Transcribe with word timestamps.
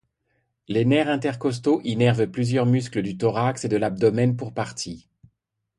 Les 0.67 0.83
nerfs 0.83 1.09
intercostaux 1.11 1.79
innervent 1.83 2.25
plusieurs 2.25 2.65
muscles 2.65 3.03
du 3.03 3.17
thorax, 3.19 3.65
et 3.65 3.69
de 3.69 3.77
l'abdomen 3.77 4.35
pour 4.35 4.51
partie. 4.51 5.07